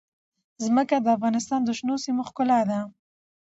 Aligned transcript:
ځمکه 0.65 0.95
د 0.99 1.07
افغانستان 1.15 1.59
د 1.65 1.69
شنو 1.77 1.95
سیمو 2.05 2.23
ښکلا 2.29 2.59
ده. 2.69 2.79